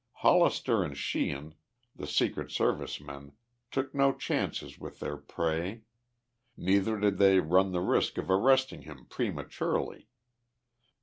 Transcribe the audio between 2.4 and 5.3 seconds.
Service men, took no chances with their